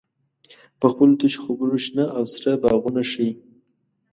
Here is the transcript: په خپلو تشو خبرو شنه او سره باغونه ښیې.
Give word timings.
په 0.79 0.85
خپلو 0.91 1.13
تشو 1.19 1.39
خبرو 1.45 1.77
شنه 1.85 2.05
او 2.17 2.23
سره 2.33 2.51
باغونه 2.61 3.01
ښیې. 3.11 3.29